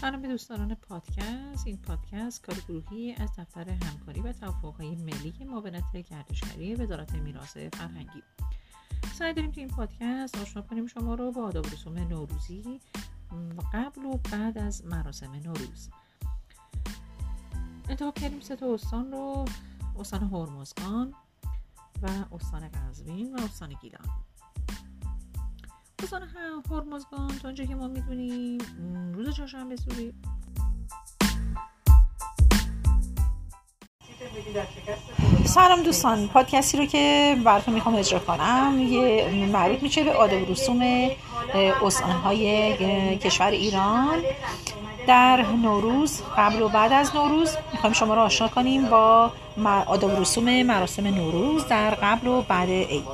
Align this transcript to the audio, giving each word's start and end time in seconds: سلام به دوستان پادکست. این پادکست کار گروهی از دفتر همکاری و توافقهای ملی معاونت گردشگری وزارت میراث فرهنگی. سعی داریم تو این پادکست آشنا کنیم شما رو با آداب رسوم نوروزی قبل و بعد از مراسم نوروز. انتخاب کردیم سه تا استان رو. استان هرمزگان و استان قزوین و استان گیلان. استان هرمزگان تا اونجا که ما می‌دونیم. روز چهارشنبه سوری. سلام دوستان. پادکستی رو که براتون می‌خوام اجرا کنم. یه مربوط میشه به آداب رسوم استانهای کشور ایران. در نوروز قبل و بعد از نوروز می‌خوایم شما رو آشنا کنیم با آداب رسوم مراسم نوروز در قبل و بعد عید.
سلام 0.00 0.22
به 0.22 0.28
دوستان 0.28 0.74
پادکست. 0.74 1.66
این 1.66 1.76
پادکست 1.76 2.46
کار 2.46 2.56
گروهی 2.68 3.12
از 3.12 3.30
دفتر 3.38 3.70
همکاری 3.70 4.20
و 4.20 4.32
توافقهای 4.32 4.96
ملی 4.96 5.34
معاونت 5.44 5.96
گردشگری 5.96 6.74
وزارت 6.74 7.14
میراث 7.14 7.56
فرهنگی. 7.56 8.22
سعی 9.14 9.32
داریم 9.34 9.50
تو 9.50 9.60
این 9.60 9.68
پادکست 9.68 10.38
آشنا 10.38 10.62
کنیم 10.62 10.86
شما 10.86 11.14
رو 11.14 11.32
با 11.32 11.42
آداب 11.42 11.66
رسوم 11.66 11.98
نوروزی 11.98 12.80
قبل 13.72 14.04
و 14.04 14.16
بعد 14.32 14.58
از 14.58 14.84
مراسم 14.84 15.32
نوروز. 15.32 15.90
انتخاب 17.88 18.14
کردیم 18.14 18.40
سه 18.40 18.56
تا 18.56 18.74
استان 18.74 19.12
رو. 19.12 19.44
استان 19.98 20.20
هرمزگان 20.20 21.14
و 22.02 22.24
استان 22.32 22.68
قزوین 22.68 23.36
و 23.36 23.42
استان 23.42 23.74
گیلان. 23.82 24.08
استان 26.02 26.22
هرمزگان 26.70 27.28
تا 27.28 27.48
اونجا 27.48 27.64
که 27.64 27.74
ما 27.74 27.88
می‌دونیم. 27.88 28.58
روز 29.14 29.36
چهارشنبه 29.36 29.76
سوری. 29.76 30.14
سلام 35.44 35.82
دوستان. 35.82 36.28
پادکستی 36.28 36.78
رو 36.78 36.86
که 36.86 37.36
براتون 37.44 37.74
می‌خوام 37.74 37.94
اجرا 37.94 38.18
کنم. 38.18 38.78
یه 38.78 39.46
مربوط 39.52 39.82
میشه 39.82 40.04
به 40.04 40.12
آداب 40.12 40.50
رسوم 40.50 41.10
استانهای 41.82 42.76
کشور 43.16 43.50
ایران. 43.50 44.18
در 45.08 45.44
نوروز 45.62 46.22
قبل 46.36 46.62
و 46.62 46.68
بعد 46.68 46.92
از 46.92 47.16
نوروز 47.16 47.56
می‌خوایم 47.72 47.92
شما 47.92 48.14
رو 48.14 48.20
آشنا 48.20 48.48
کنیم 48.48 48.86
با 48.86 49.30
آداب 49.86 50.20
رسوم 50.20 50.62
مراسم 50.62 51.06
نوروز 51.06 51.66
در 51.66 51.90
قبل 51.90 52.26
و 52.26 52.42
بعد 52.42 52.68
عید. 52.68 53.04